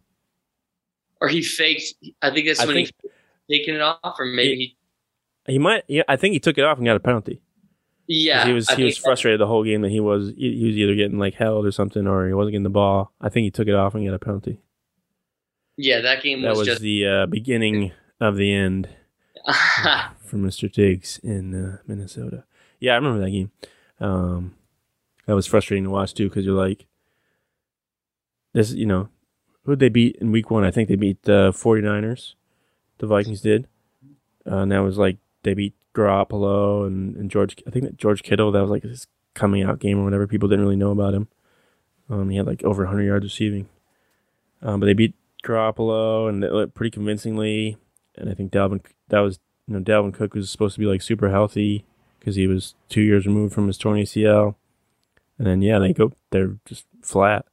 [1.20, 1.94] or he faked.
[2.22, 2.90] I think that's I when think-
[3.48, 4.54] he taken it off, or maybe
[5.46, 5.52] he.
[5.52, 5.84] He might.
[5.88, 7.40] Yeah, I think he took it off and got a penalty.
[8.06, 10.76] Yeah, he was I he was frustrated the whole game that he was he was
[10.76, 13.12] either getting like held or something or he wasn't getting the ball.
[13.20, 14.60] I think he took it off and got a penalty.
[15.78, 16.82] Yeah, that game That was, was just.
[16.82, 18.88] the uh, beginning of the end
[20.20, 20.70] for Mr.
[20.70, 22.44] Diggs in uh, Minnesota.
[22.80, 23.50] Yeah, I remember that game.
[24.00, 24.54] Um,
[25.26, 26.86] that was frustrating to watch too because you're like,
[28.52, 29.08] this, you know,
[29.64, 30.64] who'd they beat in week one?
[30.64, 32.34] I think they beat the 49ers.
[32.98, 33.68] The Vikings did.
[34.46, 38.22] Uh, and that was like, they beat Garoppolo and, and George, I think that George
[38.22, 40.26] Kittle, that was like his coming out game or whatever.
[40.26, 41.28] People didn't really know about him.
[42.10, 43.68] Um, he had like over 100 yards receiving.
[44.62, 47.76] Um, but they beat Garoppolo and looked pretty convincingly.
[48.16, 51.02] And I think Dalvin that was you know Dalvin Cook was supposed to be like
[51.02, 51.84] super healthy
[52.18, 54.56] because he was two years removed from his torn ACL,
[55.38, 57.46] and then yeah, they go they're just flat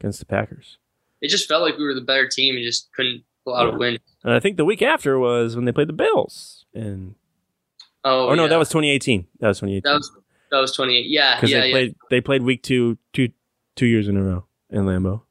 [0.00, 0.78] against the Packers.
[1.20, 3.76] It just felt like we were the better team and just couldn't pull out a
[3.76, 3.98] win.
[4.22, 7.14] And I think the week after was when they played the Bills, and
[8.04, 8.48] Oh, oh no, yeah.
[8.48, 9.26] that was 2018.
[9.40, 9.82] That was 2018.
[9.90, 10.12] that was
[10.50, 11.06] that was 28.
[11.06, 11.72] Yeah, because yeah, they yeah.
[11.72, 13.30] played they played week two two
[13.76, 15.22] two years in a row in Lambeau.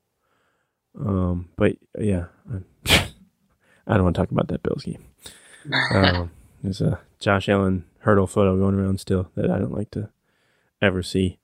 [0.99, 2.61] Um, but yeah, I
[3.87, 5.05] don't want to talk about that Bills game.
[5.91, 6.31] Um,
[6.63, 10.09] there's a Josh Allen hurdle photo going around still that I don't like to
[10.81, 11.39] ever see.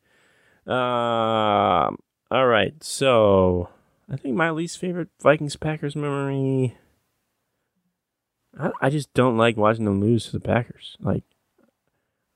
[0.65, 1.97] Um,
[2.31, 3.69] all right, so
[4.09, 6.77] I think my least favorite Vikings Packers memory.
[8.59, 10.97] I, I just don't like watching them lose to the Packers.
[10.99, 11.23] Like,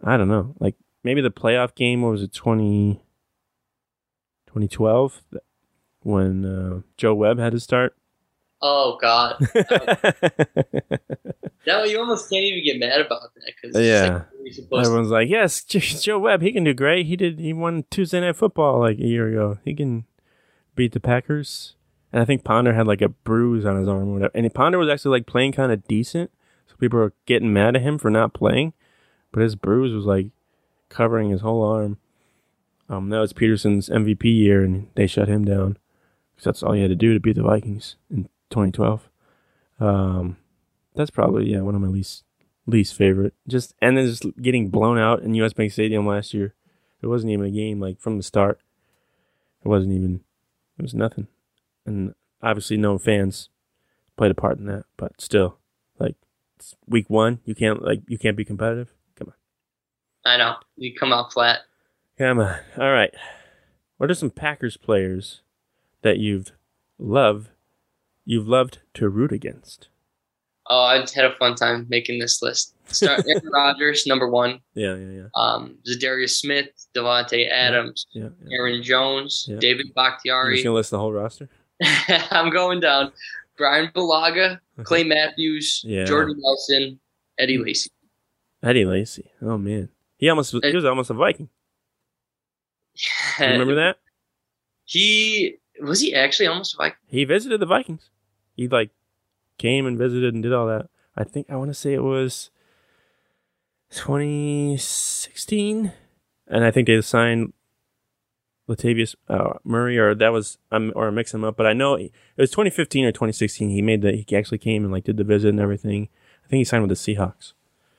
[0.03, 0.55] I don't know.
[0.59, 2.01] Like maybe the playoff game.
[2.01, 2.33] What was it?
[2.33, 2.95] 20,
[4.47, 5.21] 2012?
[6.07, 7.95] When uh, Joe Webb had to start.
[8.61, 11.01] Oh God, that
[11.89, 14.23] you almost can't even get mad about that because Yeah.
[14.43, 14.89] you're supposed to.
[14.89, 17.05] Everyone's like, "Yes, Joe Webb, he can do great.
[17.05, 17.39] He did.
[17.39, 19.59] He won Tuesday Night Football like a year ago.
[19.63, 20.05] He can
[20.75, 21.75] beat the Packers."
[22.11, 24.31] And I think Ponder had like a bruise on his arm or whatever.
[24.33, 26.31] And Ponder was actually like playing kind of decent,
[26.67, 28.73] so people were getting mad at him for not playing.
[29.33, 30.27] But his bruise was like
[30.89, 31.97] covering his whole arm.
[32.89, 35.77] Um, that was Peterson's MVP year, and they shut him down
[36.37, 39.09] because that's all you had to do to beat the Vikings in 2012.
[39.79, 40.37] Um,
[40.95, 42.23] that's probably yeah one of my least
[42.67, 43.33] least favorite.
[43.47, 46.53] Just and then just getting blown out in US Bank Stadium last year.
[47.01, 48.59] It wasn't even a game like from the start.
[49.63, 50.21] It wasn't even.
[50.77, 51.27] It was nothing,
[51.87, 53.49] and obviously no fans
[54.15, 54.85] played a part in that.
[54.95, 55.57] But still,
[55.97, 56.15] like
[56.55, 58.93] it's week one, you can't like you can't be competitive.
[59.15, 61.61] Come on, I know you come out flat.
[62.19, 62.59] come on.
[62.77, 63.11] All right,
[63.97, 65.41] what are some Packers players
[66.07, 66.51] that you've
[66.97, 67.49] loved
[68.25, 69.89] you've loved to root against?
[70.69, 72.73] Oh, I had a fun time making this list.
[72.93, 74.59] Start Aaron Rodgers, number one.
[74.73, 78.27] Yeah, yeah, yeah, Um, Za'Darius Smith, Davante Adams, yeah.
[78.45, 78.57] yeah.
[78.57, 79.59] Aaron Jones, Yeah.
[79.59, 80.55] David You Bakhtiari.
[80.55, 81.47] just gonna list the whole roster?
[82.31, 83.11] I'm going down.
[83.57, 86.03] Bryan Bulaga, Clay Matthews, Yeah.
[86.05, 86.99] Jordan Nelson,
[87.37, 87.89] Eddie Lacy.
[88.61, 89.31] Eddie Lacy.
[89.41, 91.49] Oh man, he almost was, he was almost a Viking.
[93.39, 93.97] You remember that?
[94.85, 96.97] He was he actually almost a Viking?
[97.07, 98.09] He visited the Vikings.
[98.55, 98.91] He like
[99.57, 100.89] came and visited and did all that.
[101.15, 102.49] I think I want to say it was
[103.91, 105.91] 2016,
[106.47, 107.53] and I think they signed
[108.69, 111.57] Latavius uh, Murray, or that was um, or mix them up.
[111.57, 113.69] But I know it was 2015 or 2016.
[113.69, 116.09] He made the he actually came and like did the visit and everything.
[116.45, 117.53] I think he signed with the Seahawks.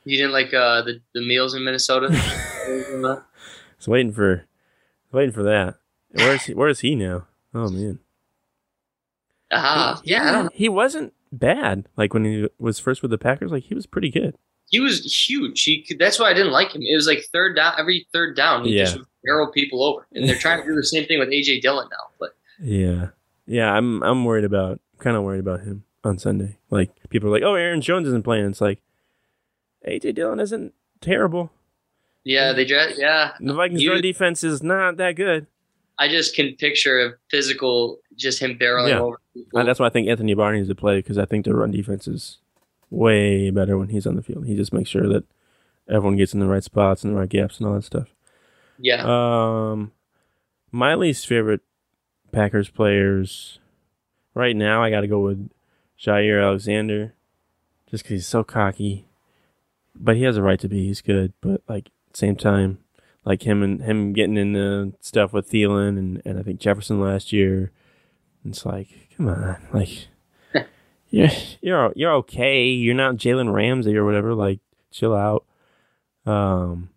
[0.04, 2.08] You didn't like uh, the the meals in Minnesota?
[2.12, 3.22] I
[3.78, 4.44] was waiting for
[5.12, 5.76] waiting for that.
[6.12, 7.26] Where's he, where is he now?
[7.54, 7.98] Oh man.
[9.50, 10.50] Ah, yeah, I don't know.
[10.52, 11.88] He wasn't bad.
[11.96, 14.36] Like when he was first with the Packers, like he was pretty good.
[14.70, 15.62] He was huge.
[15.64, 16.82] He could, that's why I didn't like him.
[16.82, 18.84] It was like third down, every third down, he Yeah.
[18.84, 21.62] just would barrel people over, and they're trying to do the same thing with AJ
[21.62, 22.10] Dillon now.
[22.20, 23.08] But Yeah,
[23.46, 23.72] yeah.
[23.72, 26.58] I'm I'm worried about kind of worried about him on Sunday.
[26.68, 28.44] Like people are like, oh, Aaron Jones isn't playing.
[28.44, 28.82] It's like
[29.86, 31.50] AJ Dillon isn't terrible.
[32.24, 33.32] yeah, they just yeah.
[33.40, 35.46] The Vikings run defense is not that good.
[35.98, 39.00] I just can picture a physical, just him barreling Yeah.
[39.00, 39.58] over people.
[39.58, 41.70] And that's why I think Anthony Barr needs to play because I think the run
[41.72, 42.38] defense is
[42.90, 44.46] way better when he's on the field.
[44.46, 45.24] He just makes sure that
[45.88, 48.08] everyone gets in the right spots and the right gaps and all that stuff.
[48.78, 49.92] yeah, Um,
[50.70, 51.62] my least favorite
[52.30, 53.58] Packers players
[54.34, 55.50] right now, I got to go with
[55.98, 57.14] Jaire Alexander,
[57.90, 59.06] just because he's so cocky.
[59.96, 60.86] But he has a right to be.
[60.86, 62.78] He's good, but like same time,
[63.28, 67.30] like him and him getting into stuff with Thielen and and I think Jefferson last
[67.30, 67.70] year.
[68.44, 70.08] It's like, come on, like
[71.10, 71.28] you're
[71.60, 72.64] you're you're okay.
[72.68, 74.34] You're not Jalen Ramsey or whatever.
[74.34, 74.60] Like,
[74.90, 75.44] chill out.
[76.24, 76.88] Um,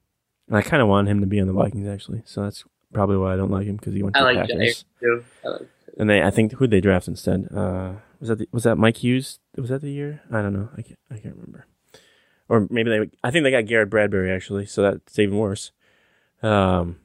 [0.47, 2.63] and I kind of want him to be on the Vikings actually, so that's
[2.93, 4.85] probably why I don't like him because he went to I the like Packers.
[5.01, 5.25] Too.
[5.43, 5.61] I like
[5.97, 7.49] And they, I think, who did they draft instead?
[7.53, 9.39] Uh, was that the, was that Mike Hughes?
[9.57, 10.21] Was that the year?
[10.31, 10.69] I don't know.
[10.77, 10.99] I can't.
[11.09, 11.65] I can't remember.
[12.47, 13.09] Or maybe they.
[13.21, 15.71] I think they got Garrett Bradbury actually, so that's even worse.
[16.41, 16.97] Um.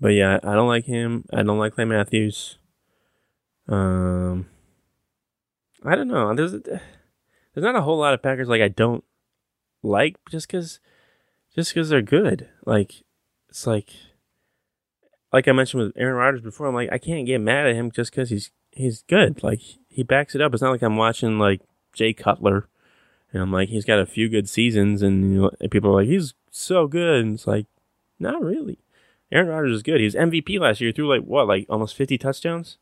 [0.00, 1.24] But yeah, I don't like him.
[1.32, 2.58] I don't like Clay Matthews.
[3.68, 4.46] Um.
[5.84, 6.34] I don't know.
[6.34, 9.04] There's a, there's not a whole lot of Packers like I don't
[9.82, 10.80] like just because
[11.54, 12.48] just because they're good.
[12.64, 13.02] Like
[13.48, 13.90] it's like
[15.32, 17.90] like I mentioned with Aaron Rodgers before, I'm like I can't get mad at him
[17.90, 19.42] just because he's he's good.
[19.42, 20.52] Like he backs it up.
[20.52, 21.60] It's not like I'm watching like
[21.92, 22.68] Jay Cutler,
[23.32, 26.00] and I'm like he's got a few good seasons, and, you know, and people are
[26.02, 27.66] like he's so good, and it's like
[28.22, 28.78] not really.
[29.30, 29.98] Aaron Rodgers is good.
[30.00, 30.88] He was MVP last year.
[30.88, 32.78] He threw like what, like almost 50 touchdowns.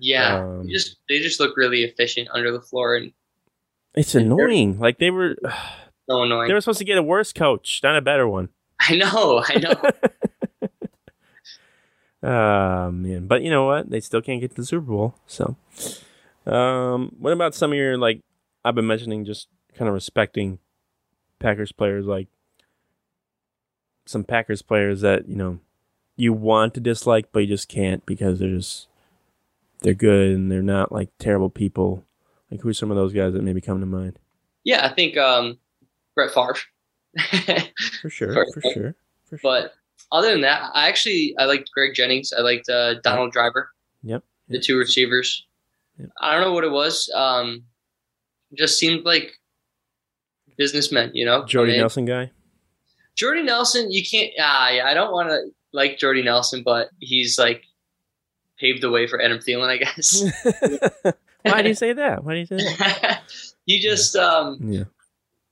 [0.00, 3.12] Yeah, Um, they just they just look really efficient under LaFleur, and
[3.94, 4.78] It's annoying.
[4.78, 5.36] Like they were,
[6.08, 6.48] So annoying.
[6.48, 8.48] they were supposed to get a worse coach, not a better one.
[8.80, 9.74] I know, I know.
[12.22, 13.90] Ah man, but you know what?
[13.90, 15.14] They still can't get to the Super Bowl.
[15.26, 15.56] So,
[16.46, 18.20] um, what about some of your like?
[18.64, 20.58] I've been mentioning just kind of respecting
[21.38, 22.26] Packers players, like
[24.06, 25.58] some Packers players that you know
[26.16, 28.88] you want to dislike, but you just can't because they're just
[29.82, 32.04] they're good and they're not like terrible people.
[32.50, 34.18] Like who's some of those guys that maybe come to mind?
[34.64, 35.58] yeah, I think um,
[36.14, 36.56] Brett Favre.
[38.02, 38.46] For sure, Sorry.
[38.52, 39.40] for sure, for sure.
[39.42, 39.72] but
[40.12, 42.32] other than that, I actually I liked Greg Jennings.
[42.36, 43.70] I liked uh, Donald Driver.
[44.02, 44.22] Yep.
[44.48, 45.46] The two receivers.
[45.98, 46.10] Yep.
[46.20, 47.10] I don't know what it was.
[47.14, 47.62] Um,
[48.54, 49.32] just seemed like
[50.58, 51.46] businessmen, you know.
[51.52, 52.30] I mean, Nelson guy.
[53.16, 54.30] Jordy Nelson, you can't.
[54.40, 57.62] Ah, yeah, I don't want to like Jordy Nelson, but he's like
[58.58, 60.22] paved the way for Adam Thielen, I guess.
[61.42, 62.24] Why do you say that?
[62.24, 63.22] Why do you say that?
[63.66, 64.84] he just um Yeah.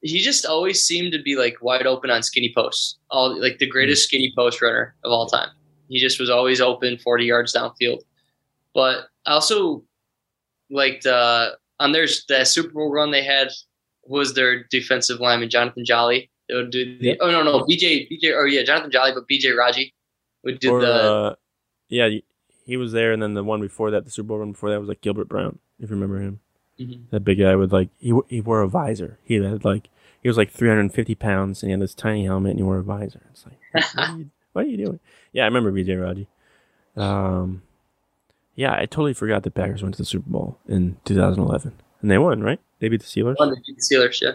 [0.03, 2.98] he just always seemed to be like wide open on skinny posts.
[3.11, 5.48] All like the greatest skinny post runner of all time.
[5.88, 8.00] He just was always open 40 yards downfield.
[8.74, 9.85] But I also
[10.70, 11.50] liked uh
[11.81, 13.48] on their that Super Bowl run they had
[14.07, 16.31] was their defensive lineman Jonathan Jolly.
[16.49, 17.19] They would do the Yep.
[17.21, 19.95] oh no no BJ BJ or yeah Jonathan Jolly but BJ Raji
[20.43, 21.35] would do or the uh,
[21.89, 22.09] yeah,
[22.67, 24.81] he was there, and then the one before that, the Super Bowl one before that
[24.81, 26.41] was like Gilbert Brown, if you remember him.
[26.81, 27.03] Mhm.
[27.11, 29.19] That big guy with like he he wore a visor.
[29.25, 29.89] He had like
[30.23, 32.83] he was like 350 pounds, and he had this tiny helmet, and he wore a
[32.83, 33.23] visor.
[33.31, 33.59] It's like
[33.95, 35.01] what are you, what are you doing?
[35.33, 36.27] Yeah, I remember BJ Raji.
[36.97, 37.63] Um,
[38.55, 42.19] yeah, I totally forgot the Packers went to the Super Bowl in 2011, and they
[42.19, 42.61] won, right?
[42.81, 43.37] They beat the Steelers.
[43.37, 44.21] one of the Steelers.
[44.21, 44.33] Yeah,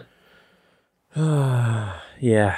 [1.16, 2.56] yeah.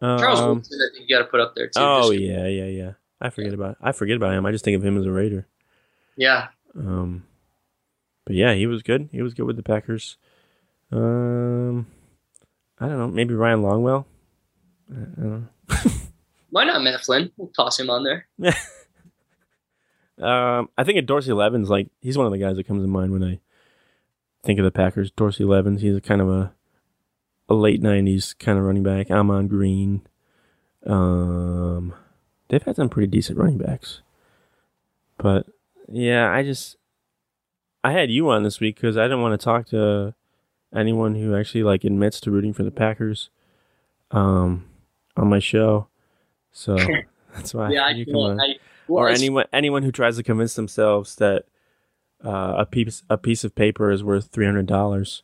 [0.00, 0.78] Charles Um, Woodson.
[0.80, 1.72] I think you got to put up there too.
[1.80, 2.92] Oh yeah, yeah, yeah.
[3.20, 4.46] I forget about I forget about him.
[4.46, 5.46] I just think of him as a Raider.
[6.16, 6.48] yeah.
[6.76, 7.24] Um,
[8.24, 9.08] but yeah, he was good.
[9.10, 10.16] He was good with the Packers.
[10.92, 11.86] Um,
[12.78, 13.08] I don't know.
[13.08, 14.04] Maybe Ryan Longwell.
[14.90, 15.48] I don't
[16.50, 17.32] Why not Matt Flynn?
[17.36, 18.26] We'll toss him on there.
[18.38, 18.52] know.
[20.26, 22.88] um, I think at Dorsey Levens like he's one of the guys that comes to
[22.88, 23.40] mind when I
[24.44, 25.10] think of the Packers.
[25.10, 25.82] Dorsey Levens.
[25.82, 26.52] He's a kind of a
[27.48, 29.10] a late '90s kind of running back.
[29.10, 30.02] Ahman Green.
[30.86, 31.94] Um,
[32.48, 34.00] they've had some pretty decent running backs,
[35.16, 35.46] but
[35.88, 36.76] yeah, I just
[37.82, 40.14] I had you on this week because I didn't want to talk to
[40.74, 43.30] anyone who actually like admits to rooting for the Packers,
[44.10, 44.66] um,
[45.16, 45.88] on my show.
[46.52, 46.76] So
[47.34, 48.40] that's why yeah, I, you come well, on.
[48.40, 48.54] I,
[48.86, 51.44] well, or anyone anyone who tries to convince themselves that
[52.24, 55.22] uh, a piece a piece of paper is worth three hundred dollars.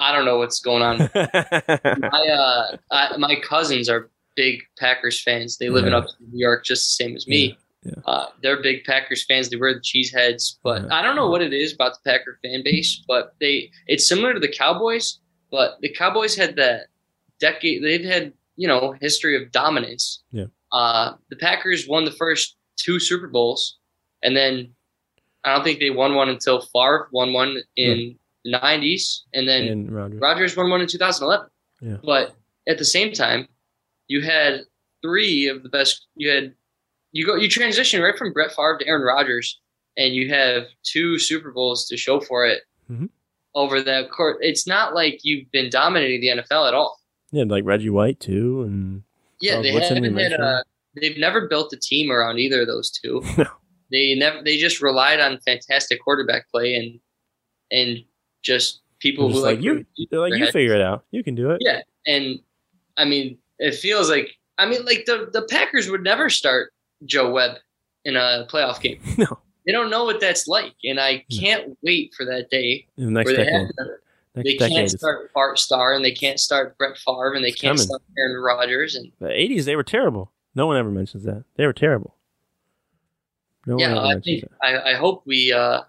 [0.00, 0.98] I don't know what's going on.
[1.14, 5.58] my uh, I, my cousins are big Packers fans.
[5.58, 5.98] They live in Yeah.
[5.98, 7.58] upstate New York, just the same as me.
[7.84, 9.48] Yeah, Uh, they're big Packers fans.
[9.50, 10.88] They wear the cheese heads, but Yeah.
[10.94, 13.02] I don't know what it is about the Packer fan base.
[13.06, 15.20] But they, it's similar to the Cowboys.
[15.50, 16.86] But the Cowboys had that
[17.38, 17.82] decade.
[17.84, 20.22] They've had you know history of dominance.
[20.32, 20.46] Yeah.
[20.72, 23.78] Uh, the Packers won the first two Super Bowls,
[24.22, 24.72] and then
[25.44, 29.90] I don't think they won one until Favre won one in '90s, and then and
[29.92, 30.16] Roger.
[30.16, 31.46] Rodgers won one in 2011.
[31.82, 31.96] Yeah.
[32.04, 32.34] But
[32.68, 33.46] at the same time,
[34.08, 34.62] you had
[35.02, 36.06] three of the best.
[36.16, 36.54] You had
[37.12, 39.60] you go you transition right from Brett Favre to Aaron Rodgers,
[39.96, 42.62] and you have two Super Bowls to show for it.
[42.90, 43.08] Mhm.
[43.54, 46.98] Over that court, it's not like you've been dominating the NFL at all.
[47.32, 49.02] Yeah, like Reggie White too, and
[49.40, 50.64] Yeah, Charles they Woodson haven't had a.
[51.00, 53.22] They've never built a team around either of those two.
[53.38, 53.46] No.
[53.92, 54.40] They never.
[54.44, 57.00] They just relied on fantastic quarterback play and
[57.72, 58.04] and
[58.42, 60.52] just people just who like like you, they're like you head.
[60.52, 61.04] figure it out.
[61.10, 61.58] You can do it.
[61.60, 62.38] Yeah, and
[62.96, 66.72] I mean, it feels like I mean, like the the Packers would never start
[67.06, 67.58] Joe Webb
[68.04, 69.00] in a playoff game.
[69.18, 73.10] No, They don't know what that's like, and I can't wait for that day the
[73.10, 73.84] next where they have to,
[74.34, 74.70] they decade.
[74.72, 77.86] can't start Bart Starr and they can't start Brett Favre and they It's can't coming.
[77.86, 80.30] start Aaron Rodgers and The eighties, they were terrible.
[80.54, 81.44] No one ever mentions that.
[81.56, 82.16] They were terrible.
[83.66, 84.66] No yeah, one ever I mentions think that.
[84.86, 85.82] I, I hope we uh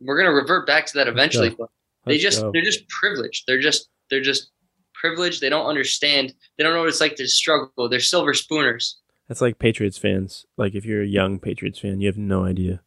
[0.00, 1.68] we're gonna revert back to that eventually, but
[2.04, 3.44] they just they're just privileged.
[3.46, 4.50] They're just they're just
[4.94, 5.40] privileged.
[5.40, 6.34] They don't understand.
[6.56, 7.88] They don't know what it's like to struggle.
[7.88, 8.94] They're silver spooners.
[9.28, 10.46] That's like Patriots fans.
[10.56, 12.82] Like if you're a young Patriots fan, you have no idea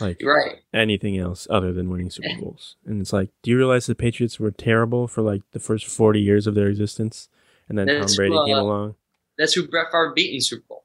[0.00, 0.56] like Right.
[0.72, 2.76] anything else other than winning Super Bowls.
[2.86, 6.20] And it's like, do you realize the Patriots were terrible for like the first forty
[6.20, 7.28] years of their existence,
[7.68, 8.94] and then That's, Tom Brady came uh, along?
[9.38, 10.84] That's who Brett Favre beat in Super Bowl.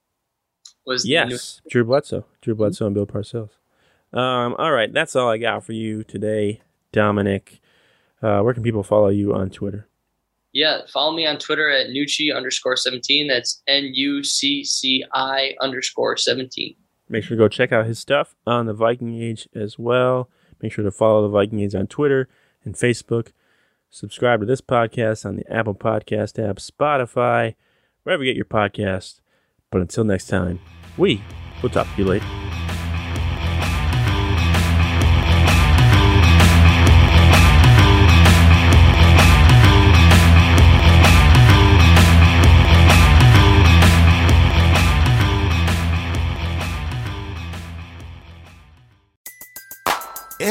[0.86, 3.50] Was Yes, Drew Bledsoe, Drew Bledsoe, and Bill Parcells.
[4.18, 6.62] Um, all right, that's all I got for you today,
[6.92, 7.62] Dominick.
[8.22, 9.88] Uh, where can people follow you on Twitter?
[10.54, 10.80] yeah.
[10.92, 13.28] Follow me on Twitter at Nucci underscore seventeen.
[13.28, 16.76] That's N U C C I underscore seventeen.
[17.10, 20.30] Make sure to go check out his stuff on the Viking Age as well.
[20.62, 22.28] Make sure to follow the Viking Age on Twitter
[22.66, 23.34] and Facebook.
[23.92, 27.54] Subscribe to this podcast on the Apple Podcast app, Spotify,
[28.04, 29.22] wherever you get your podcast.
[29.70, 30.60] But until next time,
[30.98, 31.22] we
[31.62, 32.47] will talk to you later.